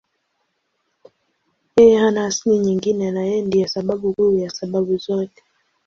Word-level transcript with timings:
Yeye 1.75 1.97
hana 2.01 2.25
asili 2.25 2.57
nyingine 2.59 3.11
na 3.11 3.21
Yeye 3.29 3.41
ndiye 3.41 3.67
sababu 3.67 4.13
kuu 4.13 4.39
ya 4.39 4.49
sababu 4.49 4.97
zote. 4.97 5.43